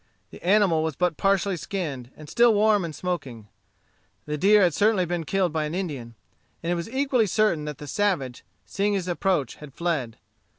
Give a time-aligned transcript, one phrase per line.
[0.31, 3.47] The animal was but partially skinned, and still warm and smoking.
[4.25, 6.15] The deer had certainly been killed by an Indian;
[6.63, 10.17] and it was equally certain that the savage, seeing his approach, had fled.